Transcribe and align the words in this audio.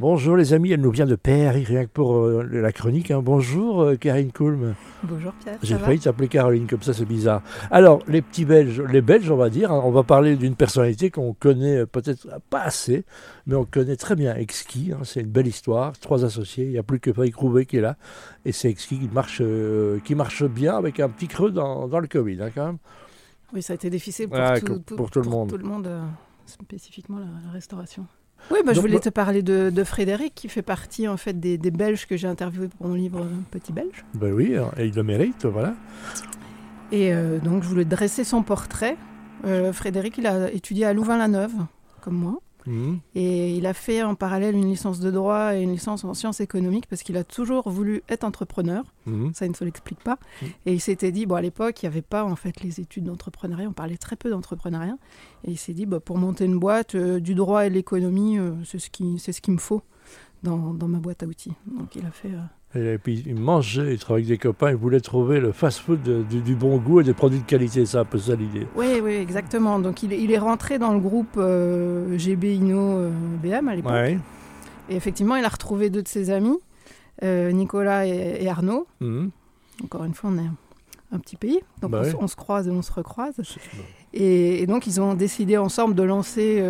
Bonjour 0.00 0.36
les 0.36 0.52
amis, 0.52 0.72
elle 0.72 0.80
nous 0.80 0.90
vient 0.90 1.06
de 1.06 1.14
Paris, 1.14 1.62
rien 1.62 1.84
que 1.84 1.90
pour 1.90 2.16
euh, 2.16 2.42
la 2.42 2.72
chronique. 2.72 3.12
hein. 3.12 3.20
Bonjour 3.22 3.80
euh, 3.80 3.94
Karine 3.96 4.32
Kulm. 4.32 4.74
Bonjour 5.04 5.32
Pierre. 5.34 5.56
J'ai 5.62 5.78
failli 5.78 6.00
t'appeler 6.00 6.26
Caroline 6.26 6.66
comme 6.66 6.82
ça, 6.82 6.92
c'est 6.92 7.04
bizarre. 7.04 7.42
Alors, 7.70 8.00
les 8.08 8.20
petits 8.20 8.44
Belges, 8.44 8.80
les 8.80 9.00
Belges, 9.00 9.30
on 9.30 9.36
va 9.36 9.50
dire, 9.50 9.70
hein, 9.70 9.80
on 9.84 9.92
va 9.92 10.02
parler 10.02 10.34
d'une 10.34 10.56
personnalité 10.56 11.10
qu'on 11.10 11.32
connaît 11.32 11.76
euh, 11.76 11.86
peut-être 11.86 12.26
pas 12.50 12.62
assez, 12.62 13.04
mais 13.46 13.54
on 13.54 13.64
connaît 13.64 13.94
très 13.94 14.16
bien 14.16 14.34
Exki. 14.34 14.90
hein, 14.92 14.98
c'est 15.04 15.20
une 15.20 15.28
belle 15.30 15.46
histoire, 15.46 15.92
trois 16.00 16.24
associés, 16.24 16.64
il 16.64 16.70
n'y 16.72 16.78
a 16.78 16.82
plus 16.82 16.98
que 16.98 17.12
Frédéric 17.12 17.36
Rouvet 17.36 17.64
qui 17.64 17.76
est 17.76 17.80
là, 17.80 17.96
et 18.44 18.50
c'est 18.50 18.68
Exki 18.68 18.98
qui 18.98 19.08
marche, 19.14 19.38
euh, 19.42 20.00
qui 20.04 20.16
marche 20.16 20.42
bien 20.44 20.76
avec 20.76 20.98
un 20.98 21.08
petit 21.08 21.28
creux 21.28 21.52
dans, 21.52 21.86
dans 21.86 22.00
le 22.00 22.08
Covid, 22.08 22.38
quand 22.52 22.66
même. 22.66 22.78
Oui, 23.52 23.62
ça 23.62 23.74
a 23.74 23.76
été 23.76 23.90
difficile 23.90 24.28
pour, 24.28 24.38
Ah, 24.40 24.58
tout, 24.60 24.80
pour 24.80 25.12
tout 25.12 25.20
le 25.22 25.30
monde. 25.30 25.50
Tout 25.50 25.56
le 25.58 25.64
monde, 25.64 25.88
spécifiquement 26.46 27.20
la, 27.20 27.26
la 27.46 27.52
restauration. 27.52 28.04
Oui, 28.50 28.58
bah, 28.64 28.72
je 28.72 28.80
voulais 28.80 29.00
te 29.00 29.08
parler 29.08 29.42
de, 29.42 29.70
de 29.70 29.84
Frédéric, 29.84 30.34
qui 30.34 30.48
fait 30.48 30.62
partie 30.62 31.08
en 31.08 31.16
fait 31.16 31.38
des, 31.40 31.56
des 31.58 31.70
Belges 31.70 32.06
que 32.06 32.16
j'ai 32.16 32.28
interviewés 32.28 32.68
pour 32.68 32.86
mon 32.86 32.94
livre 32.94 33.26
Petit 33.50 33.72
Belge. 33.72 34.04
Ben 34.14 34.32
oui, 34.32 34.56
hein, 34.56 34.70
et 34.76 34.86
il 34.86 34.94
le 34.94 35.02
mérite, 35.02 35.46
voilà. 35.46 35.74
Et 36.92 37.12
euh, 37.12 37.38
donc, 37.38 37.62
je 37.62 37.68
voulais 37.68 37.84
dresser 37.84 38.22
son 38.24 38.42
portrait. 38.42 38.96
Euh, 39.46 39.72
Frédéric, 39.72 40.18
il 40.18 40.26
a 40.26 40.50
étudié 40.52 40.84
à 40.84 40.92
Louvain-la-Neuve, 40.92 41.52
comme 42.02 42.16
moi. 42.16 42.40
Mhm. 42.66 43.00
Et 43.14 43.56
il 43.56 43.66
a 43.66 43.74
fait 43.74 44.02
en 44.02 44.14
parallèle 44.14 44.54
une 44.54 44.68
licence 44.68 45.00
de 45.00 45.10
droit 45.10 45.54
et 45.54 45.62
une 45.62 45.72
licence 45.72 46.04
en 46.04 46.14
sciences 46.14 46.40
économiques 46.40 46.86
parce 46.88 47.02
qu'il 47.02 47.16
a 47.16 47.24
toujours 47.24 47.68
voulu 47.68 48.02
être 48.08 48.24
entrepreneur. 48.24 48.84
Mhm. 49.06 49.32
Ça, 49.34 49.46
il 49.46 49.50
ne 49.50 49.54
se 49.54 49.64
l'explique 49.64 50.00
pas. 50.00 50.18
Mm. 50.40 50.46
Et 50.66 50.72
il 50.74 50.80
s'était 50.80 51.12
dit, 51.12 51.26
bon, 51.26 51.34
à 51.34 51.42
l'époque, 51.42 51.82
il 51.82 51.86
n'y 51.86 51.92
avait 51.92 52.02
pas 52.02 52.24
en 52.24 52.36
fait 52.36 52.62
les 52.62 52.80
études 52.80 53.04
d'entrepreneuriat, 53.04 53.68
on 53.68 53.72
parlait 53.72 53.96
très 53.96 54.16
peu 54.16 54.30
d'entrepreneuriat. 54.30 54.96
Et 55.44 55.52
il 55.52 55.58
s'est 55.58 55.74
dit, 55.74 55.86
bah, 55.86 56.00
pour 56.00 56.18
monter 56.18 56.44
une 56.44 56.58
boîte, 56.58 56.94
euh, 56.94 57.20
du 57.20 57.34
droit 57.34 57.66
et 57.66 57.70
de 57.70 57.74
l'économie, 57.74 58.38
euh, 58.38 58.52
c'est 58.64 58.78
ce 58.78 58.90
qui 58.90 59.18
c'est 59.18 59.32
ce 59.32 59.40
qu'il 59.40 59.54
me 59.54 59.58
faut 59.58 59.82
dans, 60.44 60.72
dans 60.74 60.86
ma 60.88 60.98
boîte 60.98 61.22
à 61.24 61.26
outils. 61.26 61.52
Donc 61.66 61.96
il 61.96 62.04
a 62.06 62.10
fait. 62.10 62.30
euh, 62.76 62.94
Et 62.94 62.98
puis 62.98 63.22
il 63.26 63.34
mangeait, 63.34 63.92
il 63.94 63.98
travaillait 63.98 64.28
avec 64.28 64.38
des 64.40 64.42
copains, 64.48 64.70
il 64.70 64.76
voulait 64.76 65.00
trouver 65.00 65.40
le 65.40 65.50
fast-food 65.52 66.26
du, 66.28 66.40
du 66.40 66.54
bon 66.54 66.76
goût 66.78 67.00
et 67.00 67.04
des 67.04 67.14
produits 67.14 67.40
de 67.40 67.44
qualité, 67.44 67.84
c'est 67.86 67.98
un 67.98 68.04
peu 68.04 68.18
ça 68.18 68.36
l'idée. 68.36 68.66
Oui, 68.76 69.00
oui, 69.02 69.12
exactement. 69.14 69.78
Donc 69.80 70.02
il, 70.04 70.12
est- 70.12 70.20
il 70.22 70.30
est 70.30 70.38
rentré 70.38 70.78
dans 70.78 70.92
le 70.92 71.00
groupe 71.00 71.36
euh, 71.38 72.16
GB 72.18 72.54
Inno 72.56 72.78
euh, 72.98 73.10
BM 73.42 73.68
à 73.68 73.74
l'époque. 73.74 73.92
Ouais. 73.92 74.18
Et 74.90 74.96
effectivement, 74.96 75.34
il 75.36 75.44
a 75.44 75.48
retrouvé 75.48 75.88
deux 75.90 76.02
de 76.02 76.08
ses 76.08 76.30
amis, 76.30 76.58
euh, 77.22 77.50
Nicolas 77.52 78.06
et, 78.06 78.38
et 78.44 78.48
Arnaud. 78.48 78.86
Mhm. 79.00 79.30
Encore 79.82 80.04
une 80.04 80.14
fois, 80.14 80.30
on 80.30 80.38
est 80.38 80.48
un 81.12 81.18
petit 81.18 81.36
pays. 81.36 81.60
Donc 81.80 81.90
Bah 81.92 82.02
on, 82.04 82.10
se- 82.10 82.16
on 82.24 82.26
se 82.28 82.36
croise 82.36 82.68
et 82.68 82.70
on 82.70 82.82
se 82.82 82.92
recroise. 82.92 83.34
Et, 84.12 84.62
et 84.62 84.66
donc, 84.66 84.86
ils 84.86 85.00
ont 85.00 85.14
décidé 85.14 85.56
ensemble 85.56 85.94
de 85.94 86.02
lancer 86.02 86.62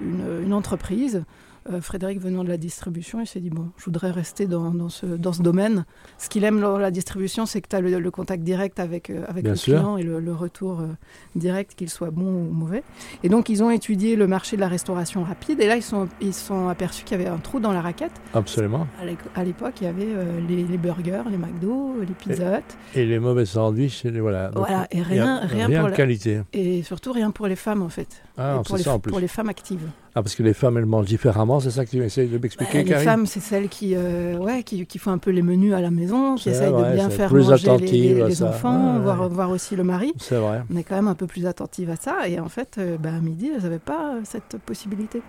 une, 0.00 0.44
une 0.44 0.54
entreprise. 0.54 1.24
Euh, 1.70 1.80
Frédéric 1.80 2.20
venant 2.20 2.42
de 2.42 2.48
la 2.48 2.56
distribution, 2.56 3.20
il 3.20 3.26
s'est 3.26 3.38
dit 3.40 3.50
bon, 3.50 3.68
je 3.76 3.84
voudrais 3.84 4.10
rester 4.10 4.46
dans, 4.46 4.72
dans 4.72 4.88
ce, 4.88 5.06
dans 5.06 5.32
ce 5.32 5.42
domaine. 5.42 5.84
Ce 6.18 6.28
qu'il 6.28 6.42
aime 6.44 6.60
dans 6.60 6.76
la 6.78 6.90
distribution, 6.90 7.46
c'est 7.46 7.60
que 7.60 7.68
tu 7.68 7.76
as 7.76 7.80
le, 7.80 8.00
le 8.00 8.10
contact 8.10 8.42
direct 8.42 8.80
avec, 8.80 9.10
euh, 9.10 9.24
avec 9.28 9.44
Bien 9.44 9.52
le 9.52 9.56
sûr. 9.56 9.74
client 9.78 9.96
et 9.96 10.02
le, 10.02 10.18
le 10.18 10.32
retour 10.34 10.80
euh, 10.80 10.86
direct, 11.36 11.74
qu'il 11.76 11.88
soit 11.88 12.10
bon 12.10 12.24
ou 12.24 12.52
mauvais. 12.52 12.82
Et 13.22 13.28
donc, 13.28 13.48
ils 13.48 13.62
ont 13.62 13.70
étudié 13.70 14.16
le 14.16 14.26
marché 14.26 14.56
de 14.56 14.60
la 14.60 14.68
restauration 14.68 15.22
rapide. 15.22 15.60
Et 15.60 15.66
là, 15.66 15.76
ils 15.76 15.82
sont, 15.82 16.08
ils 16.20 16.34
sont 16.34 16.68
aperçus 16.68 17.04
qu'il 17.04 17.16
y 17.16 17.20
avait 17.20 17.30
un 17.30 17.38
trou 17.38 17.60
dans 17.60 17.72
la 17.72 17.80
raquette. 17.80 18.12
Absolument. 18.34 18.86
À 19.36 19.44
l'époque, 19.44 19.74
il 19.80 19.84
y 19.84 19.86
avait 19.86 20.02
euh, 20.08 20.40
les, 20.48 20.64
les 20.64 20.78
burgers, 20.78 21.22
les 21.30 21.36
McDo, 21.38 21.94
les 22.00 22.06
Pizza 22.06 22.58
Hut. 22.58 22.62
Et 22.94 23.06
les 23.06 23.18
mauvais 23.20 23.44
sandwichs, 23.46 24.04
et 24.04 24.10
les- 24.10 24.20
voilà. 24.20 24.48
Donc, 24.50 24.66
Voilà, 24.66 24.86
et 24.90 25.00
a 25.00 25.04
rien, 25.04 25.40
rien, 25.44 25.66
pour 25.68 25.84
de 25.86 25.90
la- 25.90 25.96
qualité. 25.96 26.40
et 26.52 26.82
surtout 26.82 27.12
rien 27.12 27.30
pour 27.30 27.46
les 27.46 27.56
femmes 27.56 27.82
en 27.82 27.88
fait. 27.88 28.22
Ah, 28.36 28.54
Et 28.54 28.56
pour, 28.56 28.66
c'est 28.68 28.76
les, 28.78 28.82
ça 28.82 28.94
en 28.94 28.98
plus. 28.98 29.10
pour 29.10 29.20
les 29.20 29.28
femmes 29.28 29.48
actives. 29.48 29.88
Ah, 30.14 30.22
parce 30.22 30.34
que 30.34 30.42
les 30.42 30.52
femmes, 30.54 30.76
elles 30.76 30.86
mangent 30.86 31.06
différemment, 31.06 31.51
c'est 31.60 31.70
ça 31.70 31.84
que 31.84 31.90
tu 31.90 32.02
essayes 32.04 32.28
de 32.28 32.38
m'expliquer, 32.38 32.78
Ouais, 32.78 32.84
les 32.84 32.90
Karine 32.90 33.04
femmes, 33.04 33.26
c'est 33.26 33.40
celles 33.40 33.68
qui, 33.68 33.94
euh, 33.96 34.36
ouais, 34.38 34.62
qui, 34.62 34.86
qui 34.86 34.98
font 34.98 35.10
un 35.10 35.18
peu 35.18 35.30
les 35.30 35.42
menus 35.42 35.74
à 35.74 35.80
la 35.80 35.90
maison, 35.90 36.34
qui 36.36 36.50
essayent 36.50 36.70
vrai, 36.72 36.90
de 36.90 36.94
bien 36.96 37.10
faire 37.10 37.28
plus 37.28 37.48
manger 37.48 37.76
les, 37.78 38.14
les- 38.14 38.42
enfants, 38.42 38.94
Ouais, 38.96 39.00
voir, 39.02 39.20
ouais. 39.22 39.28
voir 39.28 39.50
aussi 39.50 39.76
le 39.76 39.84
mari. 39.84 40.12
C'est 40.18 40.36
vrai. 40.36 40.62
On 40.72 40.76
est 40.76 40.84
quand 40.84 40.94
même 40.96 41.08
un 41.08 41.14
peu 41.14 41.26
plus 41.26 41.46
attentive 41.46 41.90
à 41.90 41.96
ça. 41.96 42.28
Et 42.28 42.38
en 42.40 42.48
fait, 42.48 42.76
euh, 42.78 42.96
bah, 42.98 43.10
à 43.16 43.20
midi, 43.20 43.50
elles 43.54 43.62
n'avaient 43.62 43.78
pas 43.78 44.14
cette 44.24 44.56
possibilité. 44.64 45.22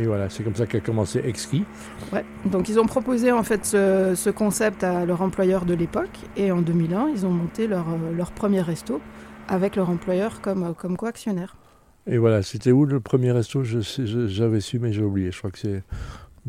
Et 0.00 0.04
voilà, 0.06 0.28
c'est 0.30 0.42
comme 0.42 0.54
ça 0.56 0.66
qu'a 0.66 0.80
commencé 0.80 1.20
Exki. 1.24 1.64
Ouais. 2.12 2.24
Donc 2.46 2.68
ils 2.68 2.78
ont 2.78 2.86
proposé 2.86 3.32
en 3.32 3.42
fait 3.42 3.64
ce, 3.64 4.14
ce 4.14 4.30
concept 4.30 4.84
à 4.84 5.04
leur 5.04 5.22
employeur 5.22 5.64
de 5.64 5.74
l'époque. 5.74 6.10
Et 6.36 6.52
en 6.52 6.60
2001, 6.62 7.08
ils 7.14 7.26
ont 7.26 7.30
monté 7.30 7.66
leur, 7.66 7.86
euh, 7.88 8.16
leur 8.16 8.32
premier 8.32 8.60
resto 8.60 9.00
avec 9.48 9.76
leur 9.76 9.90
employeur 9.90 10.40
comme, 10.40 10.62
euh, 10.64 10.72
comme 10.72 10.96
co-actionnaire. 10.96 11.56
Et 12.06 12.18
voilà, 12.18 12.42
c'était 12.42 12.72
où 12.72 12.84
le 12.84 13.00
premier 13.00 13.32
resto? 13.32 13.62
J'avais 13.62 14.60
su, 14.60 14.78
mais 14.78 14.92
j'ai 14.92 15.02
oublié. 15.02 15.30
Je 15.30 15.38
crois 15.38 15.50
que 15.50 15.58
c'est 15.58 15.82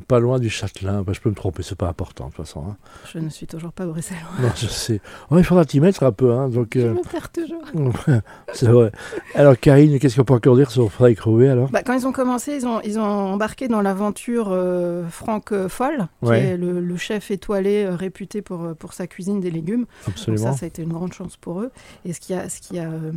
pas 0.08 0.20
loin 0.20 0.40
du 0.40 0.50
Châtelain. 0.50 1.02
Bah, 1.04 1.14
je 1.14 1.20
peux 1.22 1.30
me 1.30 1.36
tromper, 1.36 1.62
c'est 1.64 1.78
pas 1.78 1.88
important 1.88 2.26
de 2.26 2.30
toute 2.34 2.46
façon. 2.46 2.64
hein. 2.68 2.78
Je 3.14 3.20
ne 3.20 3.30
suis 3.30 3.46
toujours 3.48 3.72
pas 3.72 3.86
bruxellois. 3.86 4.22
Non, 4.42 4.50
je 4.56 4.68
sais. 4.68 5.02
Oh, 5.30 5.38
il 5.38 5.44
faudra 5.44 5.66
t'y 5.66 5.80
mettre 5.80 6.04
un 6.04 6.12
peu. 6.12 6.32
Hein, 6.34 6.50
donc, 6.50 6.70
Je 6.76 6.82
euh, 6.82 6.94
me 6.94 7.02
perds 7.10 7.32
toujours. 7.32 7.62
c'est 8.54 8.68
vrai. 8.68 8.92
Alors, 9.36 9.58
Karine, 9.60 10.00
qu'est-ce 10.00 10.16
qu'on 10.16 10.24
peut 10.26 10.34
encore 10.34 10.56
dire 10.56 10.72
sur 10.72 10.92
Frédéric 10.92 11.22
Rouvet 11.22 11.50
alors? 11.50 11.70
Bah, 11.70 11.84
quand 11.84 11.94
ils 11.94 12.08
ont 12.08 12.12
commencé, 12.12 12.56
ils 12.56 12.66
ont, 12.66 12.82
ils 12.82 12.98
ont 13.00 13.04
embarqué 13.04 13.68
dans 13.68 13.82
l'aventure 13.82 14.48
euh, 14.52 15.08
Franck 15.10 15.54
Foll, 15.68 16.08
qui 16.24 16.32
est 16.32 16.58
le, 16.58 16.80
le 16.82 16.98
chef 16.98 17.30
étoilé 17.32 17.84
euh, 17.86 17.96
réputé 17.96 18.42
pour, 18.42 18.64
euh, 18.64 18.74
pour 18.74 18.94
sa 18.94 19.06
cuisine 19.08 19.40
des 19.40 19.52
légumes. 19.52 19.82
Donc 20.06 20.16
Absolument. 20.16 20.52
ça, 20.54 20.58
ça 20.58 20.66
a 20.66 20.68
été 20.68 20.82
une 20.82 20.94
grande 20.94 21.14
chance 21.14 21.38
pour 21.38 21.62
eux. 21.62 21.72
Et 22.06 22.14
ce 22.14 22.20
qui 22.20 22.34
a, 22.34 22.50
ce 22.50 22.62
qui 22.62 22.80
a 22.80 22.90
euh, 22.90 23.12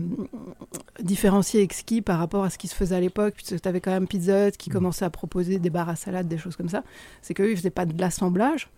différencié 1.01 1.63
Exki 1.63 2.03
par 2.03 2.19
rapport 2.19 2.45
à 2.45 2.51
ce 2.51 2.59
qui 2.59 2.69
se 2.69 2.75
faisait 2.75 2.97
à 2.97 3.01
l'époque, 3.01 3.35
puisque 3.37 3.61
tu 3.61 3.69
avais 3.69 3.81
quand 3.81 3.91
même 3.91 4.07
Pizza 4.07 4.49
Hut 4.49 4.53
qui 4.59 4.71
Mm. 4.71 4.73
commençait 4.73 5.05
à 5.05 5.11
proposer 5.11 5.59
des 5.59 5.71
barres 5.71 5.89
à 5.89 5.97
salade, 5.97 6.29
des 6.29 6.39
choses 6.39 6.57
comme 6.57 6.66
ça, 6.69 6.85
c'est 7.23 7.35
qu'eux, 7.35 7.51
ils 7.51 7.57
faisaient 7.57 7.71
pas 7.71 7.87
de 7.87 7.99
l'assemblage. 8.01 8.69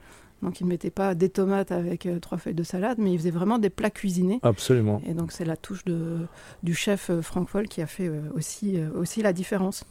Donc 0.43 0.61
ils 0.61 0.65
ne 0.65 0.69
mettaient 0.69 0.91
pas 0.91 1.15
des 1.15 1.29
tomates 1.29 1.73
avec 1.73 2.07
euh, 2.07 2.21
trois 2.21 2.39
feuilles 2.39 2.55
de 2.55 2.63
salade, 2.63 2.99
mais 2.99 3.13
ils 3.13 3.19
faisaient 3.19 3.33
vraiment 3.33 3.59
des 3.59 3.71
plats 3.71 3.91
cuisinés. 3.91 4.39
Absolument. 4.43 5.03
Et 5.05 5.15
donc 5.15 5.33
c'est 5.33 5.45
la 5.45 5.57
touche 5.57 5.85
de, 5.85 6.27
du 6.63 6.75
chef 6.75 7.11
euh, 7.11 7.23
Franck 7.23 7.49
Foll 7.49 7.67
qui 7.67 7.83
a 7.83 7.87
fait 7.87 8.07
euh, 8.07 8.21
aussi, 8.37 8.79
euh, 8.79 8.89
aussi 8.95 9.21
la 9.21 9.33
différence. 9.33 9.85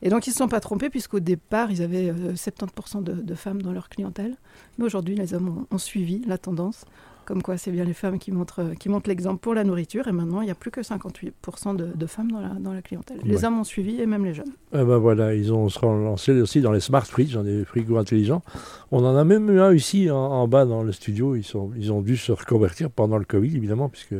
Et 0.00 0.08
donc 0.08 0.26
ils 0.26 0.30
ne 0.30 0.34
se 0.34 0.38
sont 0.38 0.48
pas 0.48 0.60
trompés 0.60 0.90
puisqu'au 0.90 1.20
départ 1.20 1.70
ils 1.70 1.82
avaient 1.82 2.10
euh, 2.10 2.32
70% 2.32 3.02
de, 3.02 3.12
de 3.12 3.34
femmes 3.34 3.60
dans 3.60 3.72
leur 3.72 3.90
clientèle. 3.90 4.36
Mais 4.78 4.84
aujourd'hui 4.84 5.16
les 5.16 5.34
hommes 5.34 5.48
ont, 5.48 5.66
ont 5.70 5.78
suivi 5.78 6.22
la 6.26 6.38
tendance. 6.38 6.86
Comme 7.24 7.42
quoi 7.42 7.56
c'est 7.56 7.70
bien 7.70 7.84
les 7.84 7.92
femmes 7.92 8.18
qui 8.18 8.32
montrent, 8.32 8.62
euh, 8.62 8.74
qui 8.74 8.88
montrent 8.88 9.08
l'exemple 9.08 9.38
pour 9.40 9.54
la 9.54 9.64
nourriture. 9.64 10.08
Et 10.08 10.12
maintenant 10.12 10.40
il 10.40 10.46
n'y 10.46 10.50
a 10.50 10.54
plus 10.54 10.70
que 10.70 10.80
58% 10.80 11.76
de, 11.76 11.92
de 11.94 12.06
femmes 12.06 12.30
dans 12.30 12.40
la, 12.40 12.48
dans 12.48 12.72
la 12.72 12.82
clientèle. 12.82 13.18
Les 13.24 13.44
hommes 13.44 13.58
ont 13.58 13.64
suivi 13.64 14.00
et 14.00 14.06
même 14.06 14.24
les 14.24 14.34
jeunes. 14.34 14.52
Ah 14.72 14.84
ben 14.84 14.98
voilà, 14.98 15.34
ils 15.34 15.52
ont 15.52 15.68
se 15.68 15.84
lancés 15.84 16.32
aussi 16.40 16.60
dans 16.60 16.72
les 16.72 16.80
smart 16.80 17.04
fridge, 17.04 17.34
dans 17.34 17.42
des 17.42 17.64
frigos 17.64 17.96
intelligents. 17.96 18.42
On 18.90 19.04
en 19.04 19.16
a 19.16 19.24
même 19.24 19.50
eu 19.50 19.60
un 19.60 19.72
ici 19.72 20.10
en, 20.10 20.16
en 20.16 20.48
bas 20.48 20.64
dans 20.64 20.82
le 20.82 20.92
studio. 20.92 21.36
Ils, 21.36 21.44
sont, 21.44 21.70
ils 21.76 21.92
ont 21.92 22.02
dû 22.02 22.16
se 22.16 22.32
reconvertir 22.32 22.90
pendant 22.90 23.18
le 23.18 23.24
Covid, 23.24 23.56
évidemment, 23.56 23.88
puisque 23.88 24.14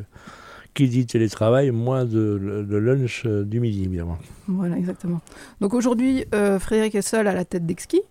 qui 0.74 0.88
dit 0.88 1.06
télétravail, 1.06 1.70
moins 1.70 2.04
de, 2.04 2.64
de 2.68 2.76
lunch 2.76 3.22
euh, 3.26 3.44
du 3.44 3.60
midi, 3.60 3.84
évidemment. 3.84 4.18
Voilà, 4.48 4.76
exactement. 4.76 5.20
Donc 5.60 5.72
aujourd'hui, 5.72 6.24
euh, 6.34 6.58
Frédéric 6.58 6.96
est 6.96 7.02
seul 7.02 7.28
à 7.28 7.32
la 7.32 7.44
tête 7.44 7.64
d'Exki. 7.64 8.02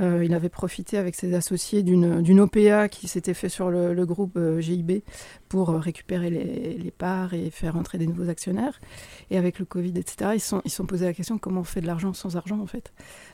Euh, 0.00 0.24
il 0.24 0.34
avait 0.34 0.48
profité 0.48 0.98
avec 0.98 1.14
ses 1.14 1.34
associés 1.34 1.82
d'une 1.82 2.40
OPA 2.40 2.88
qui 2.88 3.06
s'était 3.08 3.34
fait 3.34 3.48
sur 3.48 3.70
le, 3.70 4.04
groupe 4.04 4.36
euh, 4.36 4.60
GIB 4.60 5.02
pour 5.48 5.70
euh, 5.70 5.78
récupérer 5.78 6.30
les, 6.30 6.74
les 6.74 6.90
parts 6.90 7.32
et 7.32 7.50
faire 7.50 7.76
entrer 7.76 7.98
des 7.98 8.06
nouveaux 8.06 8.28
actionnaires. 8.28 8.80
Et 9.30 9.38
avec 9.38 9.58
le 9.58 9.64
Covid, 9.64 9.92
etc., 9.96 10.32
ils 10.34 10.40
se 10.40 10.48
sont, 10.48 10.62
ils 10.64 10.70
sont 10.70 10.86
posé 10.86 11.04
la 11.04 11.12
question 11.12 11.38
comment 11.38 11.60
on 11.60 11.64
fait 11.64 11.80
de 11.80 11.86
l'argent 11.86 12.12
sans 12.12 12.36
argent, 12.36 12.58
en 12.60 12.66
fait? 12.66 12.92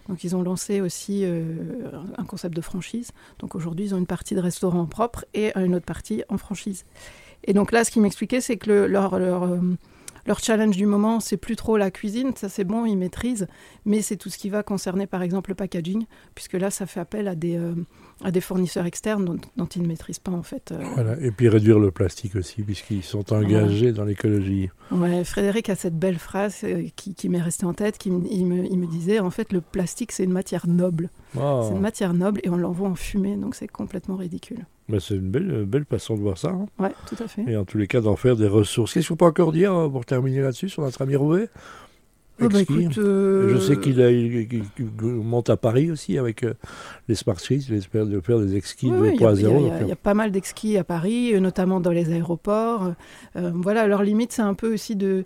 Donc 0.08 0.22
ils 0.24 0.36
ont 0.36 0.42
lancé 0.42 0.80
aussi 0.80 1.22
euh, 1.24 1.42
un 2.18 2.24
concept 2.24 2.54
de 2.54 2.60
franchise. 2.60 3.10
Donc 3.38 3.54
aujourd'hui, 3.54 3.86
ils 3.86 3.94
ont 3.94 3.98
une 3.98 4.06
partie 4.06 4.34
de 4.34 4.40
restaurant 4.40 4.84
propre 4.86 5.24
et 5.34 5.52
une 5.56 5.74
autre 5.74 5.86
partie 5.86 6.22
en 6.28 6.36
franchise. 6.38 6.84
Et 7.44 7.54
donc 7.54 7.72
là, 7.72 7.84
ce 7.84 7.90
qu'ils 7.90 8.02
m'expliquaient, 8.02 8.42
c'est 8.42 8.58
que 8.58 8.68
le- 8.70 8.86
leur, 8.86 9.18
leur, 9.18 9.48
leur 10.26 10.38
challenge 10.40 10.76
du 10.76 10.86
moment, 10.86 11.20
c'est 11.20 11.36
plus 11.36 11.56
trop 11.56 11.76
la 11.76 11.90
cuisine, 11.90 12.32
ça 12.36 12.48
c'est 12.48 12.64
bon, 12.64 12.84
ils 12.86 12.96
maîtrisent, 12.96 13.46
mais 13.84 14.02
c'est 14.02 14.16
tout 14.16 14.28
ce 14.30 14.38
qui 14.38 14.50
va 14.50 14.62
concerner 14.62 15.06
par 15.06 15.22
exemple 15.22 15.50
le 15.50 15.54
packaging, 15.54 16.04
puisque 16.34 16.54
là 16.54 16.70
ça 16.70 16.86
fait 16.86 17.00
appel 17.00 17.28
à 17.28 17.34
des, 17.34 17.56
euh, 17.56 17.74
à 18.22 18.30
des 18.30 18.40
fournisseurs 18.40 18.86
externes 18.86 19.24
dont, 19.24 19.38
dont 19.56 19.66
ils 19.66 19.82
ne 19.82 19.86
maîtrisent 19.88 20.18
pas 20.18 20.32
en 20.32 20.42
fait. 20.42 20.72
euh. 20.72 20.82
Voilà. 20.94 21.20
Et 21.20 21.30
puis 21.30 21.48
réduire 21.48 21.78
le 21.78 21.90
plastique 21.90 22.36
aussi, 22.36 22.62
puisqu'ils 22.62 23.02
sont 23.02 23.32
engagés 23.32 23.92
dans 23.92 24.04
l'écologie. 24.04 24.70
Ouais, 24.90 25.24
Frédéric 25.24 25.68
a 25.70 25.76
cette 25.76 25.98
belle 25.98 26.18
phrase 26.18 26.58
euh, 26.64 26.84
qui, 26.96 27.14
qui 27.14 27.28
m'est 27.28 27.40
restée 27.42 27.66
en 27.66 27.74
tête, 27.74 27.98
qui 27.98 28.08
il, 28.30 28.46
me, 28.46 28.64
il 28.64 28.78
me 28.78 28.86
disait 28.86 29.20
en 29.20 29.30
fait 29.30 29.52
le 29.52 29.60
plastique 29.60 30.12
c'est 30.12 30.24
une 30.24 30.32
matière 30.32 30.66
noble, 30.66 31.10
Oh, 31.38 31.62
c'est 31.64 31.74
une 31.74 31.80
matière 31.80 32.12
noble 32.12 32.40
et 32.42 32.50
on 32.50 32.56
l'envoie 32.56 32.88
en 32.88 32.96
fumée, 32.96 33.36
donc 33.36 33.54
c'est 33.54 33.68
complètement 33.68 34.16
ridicule. 34.16 34.66
Ben 34.88 34.98
c'est 35.00 35.14
une 35.14 35.30
belle, 35.30 35.64
belle 35.66 35.84
façon 35.84 36.16
de 36.16 36.20
voir 36.20 36.36
ça. 36.38 36.48
hein. 36.48 36.66
Ouais, 36.78 36.90
tout 37.08 37.16
à 37.22 37.28
fait. 37.28 37.42
Et 37.46 37.56
en 37.56 37.64
tous 37.64 37.78
les 37.78 37.86
cas, 37.86 38.00
d'en 38.00 38.16
faire 38.16 38.36
des 38.36 38.48
ressources. 38.48 38.94
Qu'est-ce 38.94 39.08
qu'on 39.08 39.16
peut 39.16 39.24
encore 39.24 39.52
dire 39.52 39.72
euh, 39.74 39.88
pour 39.88 40.04
terminer 40.04 40.40
là-dessus 40.40 40.68
sur 40.68 40.82
notre 40.82 41.02
ami 41.02 41.14
Rouvet 41.16 41.48
Oh, 42.42 42.48
bah, 42.48 42.60
écoute, 42.60 42.98
euh, 42.98 43.48
Je 43.54 43.58
sais 43.58 43.76
qu'il 43.78 44.00
a- 44.00 44.10
il- 44.10 44.42
il- 44.52 44.64
il 44.78 45.06
monte 45.06 45.50
à 45.50 45.56
Paris 45.56 45.90
aussi 45.90 46.18
avec 46.18 46.42
euh, 46.42 46.54
les 47.08 47.14
Smart 47.14 47.36
Trees, 47.36 47.66
il 47.68 47.74
espère 47.74 48.06
de 48.06 48.20
faire 48.20 48.38
des 48.40 48.56
exquis 48.56 48.90
Oui, 48.90 49.08
y 49.08 49.24
a- 49.24 49.32
2.0. 49.32 49.70
il 49.82 49.88
y, 49.88 49.92
a- 49.92 49.96
pas 49.96 50.14
mal 50.14 50.30
d'exquis 50.30 50.76
à 50.76 50.84
Paris, 50.84 51.34
euh, 51.34 51.40
notamment 51.40 51.80
dans 51.80 51.90
les 51.90 52.12
aéroports. 52.12 52.92
Euh, 53.36 53.50
voilà, 53.54 53.86
leur 53.86 54.02
limite, 54.02 54.32
c'est 54.32 54.42
un 54.42 54.54
peu 54.54 54.72
aussi 54.72 54.96
de. 54.96 55.24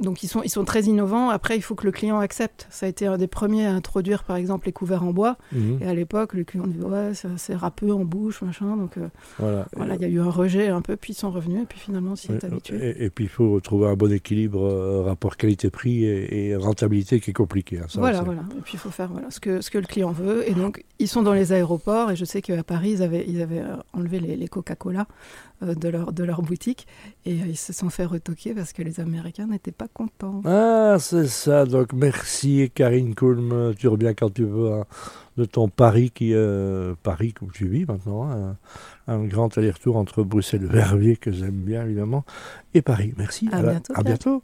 Donc, 0.00 0.22
ils 0.22 0.28
sont, 0.28 0.42
ils 0.42 0.48
sont 0.50 0.64
très 0.64 0.82
innovants. 0.82 1.30
Après, 1.30 1.56
il 1.56 1.62
faut 1.62 1.74
que 1.74 1.84
le 1.86 1.92
client 1.92 2.18
accepte. 2.18 2.66
Ça 2.70 2.86
a 2.86 2.88
été 2.88 3.06
un 3.06 3.16
des 3.18 3.26
premiers 3.28 3.66
à 3.66 3.72
introduire, 3.72 4.24
par 4.24 4.36
exemple, 4.36 4.66
les 4.66 4.72
couverts 4.72 5.04
en 5.04 5.12
bois. 5.12 5.36
mhm, 5.52 5.78
Et 5.80 5.86
à 5.86 5.94
l'époque, 5.94 6.34
le 6.34 6.44
client 6.44 6.66
dit 6.66 6.78
Ouais, 6.80 7.10
c'est 7.14 7.28
c'est 7.36 7.54
râpeux 7.54 7.92
en 7.92 8.04
bouche, 8.04 8.42
machin. 8.42 8.76
Donc, 8.76 8.96
euh, 8.98 9.08
voilà. 9.38 9.66
voilà, 9.76 9.94
il 9.94 10.02
y 10.02 10.04
a 10.04 10.08
eu 10.08 10.20
un 10.20 10.30
rejet 10.30 10.68
un 10.68 10.80
peu, 10.82 10.96
puis 10.96 11.12
ils 11.12 11.16
sont 11.16 11.30
revenus, 11.30 11.62
et 11.62 11.66
puis 11.66 11.78
finalement, 11.78 12.16
s'y 12.16 12.32
est 12.32 12.44
habitué. 12.44 12.76
Et, 12.98 13.04
et 13.04 13.10
puis 13.10 13.24
il 13.24 13.28
faut 13.30 13.60
trouver 13.60 13.86
un 13.88 13.94
bon 13.94 14.10
équilibre 14.12 14.64
euh, 14.64 15.02
rapport 15.02 15.36
qualité-prix 15.36 16.04
et, 16.04 16.47
et 16.47 16.47
rentabilité 16.56 17.20
qui 17.20 17.30
est 17.30 17.34
compliqué. 17.34 17.78
hein, 17.78 17.86
ça, 17.88 18.00
Voilà, 18.00 18.22
voilà. 18.22 18.42
Et 18.56 18.60
puis 18.60 18.74
il 18.74 18.78
faut 18.78 18.90
faire 18.90 19.10
voilà, 19.10 19.30
ce, 19.30 19.40
que, 19.40 19.60
ce 19.60 19.70
que 19.70 19.78
le 19.78 19.86
client 19.86 20.12
veut. 20.12 20.48
Et 20.48 20.54
donc, 20.54 20.84
ils 20.98 21.08
sont 21.08 21.22
dans 21.22 21.32
les 21.32 21.52
aéroports. 21.52 22.10
Et 22.10 22.16
je 22.16 22.24
sais 22.24 22.42
qu'à 22.42 22.62
Paris, 22.62 22.90
ils 22.92 23.02
avaient, 23.02 23.24
ils 23.26 23.42
avaient 23.42 23.60
euh, 23.60 23.76
enlevé 23.92 24.20
les, 24.20 24.36
les 24.36 24.48
Coca-Cola 24.48 25.06
euh, 25.64 25.74
de, 25.74 25.88
leur, 25.88 26.12
de 26.12 26.22
leur 26.22 26.40
boutique. 26.40 26.86
Et 27.26 27.32
euh, 27.32 27.46
ils 27.48 27.56
se 27.56 27.72
sont 27.72 27.90
fait 27.90 28.04
retoquer 28.04 28.54
parce 28.54 28.72
que 28.72 28.82
les 28.82 29.00
Américains 29.00 29.48
n'étaient 29.48 29.72
pas 29.72 29.88
contents. 29.88 30.40
Ah, 30.44 30.96
c'est 31.00 31.26
ça. 31.26 31.66
Donc 31.66 31.92
merci 31.92 32.70
Karine 32.72 33.16
Kulm, 33.16 33.74
tu 33.76 33.88
reviens 33.88 34.14
quand 34.14 34.32
tu 34.32 34.44
veux 34.44 34.72
hein, 34.72 34.84
de 35.36 35.44
ton 35.44 35.68
Paris 35.68 36.12
qui 36.12 36.32
euh, 36.32 36.94
Paris 37.02 37.34
où 37.42 37.50
tu 37.50 37.66
vis 37.66 37.86
maintenant, 37.86 38.30
hein, 38.30 38.56
un, 39.08 39.24
grand 39.24 39.58
aller-retour 39.58 39.96
entre 39.96 40.22
Bruxelles 40.22 40.62
et 40.62 40.72
Verviers 40.72 41.16
que 41.16 41.32
j'aime 41.32 41.50
bien 41.50 41.84
évidemment 41.84 42.24
et 42.74 42.82
Paris. 42.82 43.12
Merci. 43.16 43.48
À 43.50 43.60
bientôt, 43.60 43.92
À 43.96 44.02
bientôt. 44.04 44.42